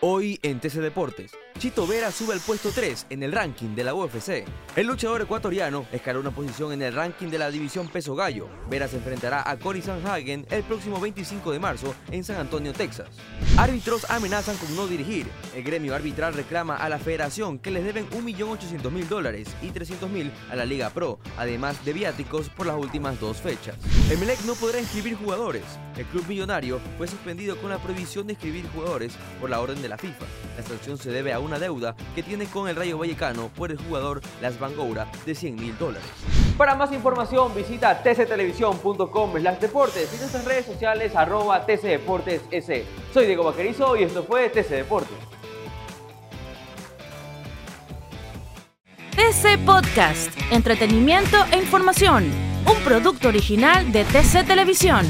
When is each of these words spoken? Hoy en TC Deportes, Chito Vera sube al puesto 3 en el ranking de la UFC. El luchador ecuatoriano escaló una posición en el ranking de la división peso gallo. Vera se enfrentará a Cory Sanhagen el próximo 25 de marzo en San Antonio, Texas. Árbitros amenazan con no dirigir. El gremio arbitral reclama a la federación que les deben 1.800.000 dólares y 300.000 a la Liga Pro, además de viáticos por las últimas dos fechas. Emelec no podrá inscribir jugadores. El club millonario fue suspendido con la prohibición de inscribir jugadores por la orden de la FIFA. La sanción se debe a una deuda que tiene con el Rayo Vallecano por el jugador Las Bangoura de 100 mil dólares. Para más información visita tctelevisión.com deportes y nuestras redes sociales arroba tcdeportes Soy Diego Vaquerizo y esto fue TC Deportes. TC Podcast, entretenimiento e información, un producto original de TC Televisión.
Hoy 0.00 0.38
en 0.44 0.60
TC 0.60 0.74
Deportes, 0.74 1.32
Chito 1.58 1.84
Vera 1.84 2.12
sube 2.12 2.32
al 2.32 2.38
puesto 2.38 2.70
3 2.70 3.06
en 3.10 3.24
el 3.24 3.32
ranking 3.32 3.74
de 3.74 3.82
la 3.82 3.94
UFC. 3.94 4.44
El 4.76 4.86
luchador 4.86 5.22
ecuatoriano 5.22 5.86
escaló 5.90 6.20
una 6.20 6.30
posición 6.30 6.72
en 6.72 6.82
el 6.82 6.94
ranking 6.94 7.26
de 7.26 7.38
la 7.38 7.50
división 7.50 7.88
peso 7.88 8.14
gallo. 8.14 8.48
Vera 8.70 8.86
se 8.86 8.98
enfrentará 8.98 9.42
a 9.44 9.58
Cory 9.58 9.82
Sanhagen 9.82 10.46
el 10.50 10.62
próximo 10.62 11.00
25 11.00 11.50
de 11.50 11.58
marzo 11.58 11.96
en 12.12 12.22
San 12.22 12.36
Antonio, 12.36 12.72
Texas. 12.72 13.08
Árbitros 13.56 14.08
amenazan 14.08 14.56
con 14.58 14.76
no 14.76 14.86
dirigir. 14.86 15.26
El 15.52 15.64
gremio 15.64 15.96
arbitral 15.96 16.34
reclama 16.34 16.76
a 16.76 16.88
la 16.88 17.00
federación 17.00 17.58
que 17.58 17.72
les 17.72 17.82
deben 17.82 18.08
1.800.000 18.10 19.08
dólares 19.08 19.48
y 19.62 19.70
300.000 19.70 20.30
a 20.52 20.54
la 20.54 20.64
Liga 20.64 20.90
Pro, 20.90 21.18
además 21.36 21.84
de 21.84 21.92
viáticos 21.92 22.50
por 22.50 22.66
las 22.66 22.76
últimas 22.76 23.18
dos 23.18 23.38
fechas. 23.38 23.74
Emelec 24.12 24.40
no 24.42 24.54
podrá 24.54 24.78
inscribir 24.78 25.16
jugadores. 25.16 25.64
El 25.96 26.06
club 26.06 26.24
millonario 26.28 26.78
fue 26.96 27.08
suspendido 27.08 27.56
con 27.60 27.70
la 27.70 27.78
prohibición 27.78 28.28
de 28.28 28.34
inscribir 28.34 28.68
jugadores 28.72 29.14
por 29.40 29.50
la 29.50 29.60
orden 29.60 29.82
de 29.82 29.87
la 29.88 29.98
FIFA. 29.98 30.26
La 30.56 30.62
sanción 30.62 30.98
se 30.98 31.10
debe 31.10 31.32
a 31.32 31.40
una 31.40 31.58
deuda 31.58 31.94
que 32.14 32.22
tiene 32.22 32.46
con 32.46 32.68
el 32.68 32.76
Rayo 32.76 32.98
Vallecano 32.98 33.50
por 33.56 33.70
el 33.70 33.78
jugador 33.78 34.20
Las 34.40 34.58
Bangoura 34.58 35.10
de 35.24 35.34
100 35.34 35.56
mil 35.56 35.76
dólares. 35.78 36.08
Para 36.56 36.74
más 36.74 36.92
información 36.92 37.54
visita 37.54 38.02
tctelevisión.com 38.02 39.32
deportes 39.60 40.12
y 40.14 40.18
nuestras 40.18 40.44
redes 40.44 40.66
sociales 40.66 41.14
arroba 41.14 41.64
tcdeportes 41.64 42.42
Soy 43.12 43.26
Diego 43.26 43.44
Vaquerizo 43.44 43.96
y 43.96 44.04
esto 44.04 44.22
fue 44.24 44.48
TC 44.48 44.70
Deportes. 44.70 45.16
TC 49.12 49.58
Podcast, 49.66 50.30
entretenimiento 50.52 51.36
e 51.50 51.58
información, 51.58 52.30
un 52.66 52.84
producto 52.84 53.28
original 53.28 53.90
de 53.90 54.04
TC 54.04 54.46
Televisión. 54.46 55.06